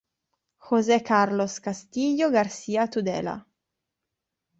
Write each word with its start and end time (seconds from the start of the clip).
José 0.57 1.03
Carlos 1.03 1.59
Castillo 1.59 2.31
García-Tudela 2.31 3.45